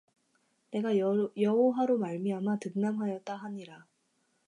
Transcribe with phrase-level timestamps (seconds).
[0.71, 3.85] 내가 여호와로 말미암아 득남하였다 하니라